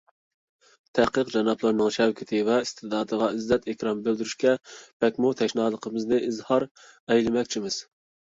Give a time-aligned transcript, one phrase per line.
[0.99, 4.55] تەھقىق جانابلىرىنىڭ شەۋكىتى ۋە ئىستېداتىغا ئىززەت- ئىكرام بىلدۈرۈشكە
[5.05, 7.81] بەكمۇ تەشنالىقىمىزنى ئىزھار ئەيلىمەكچىمىز.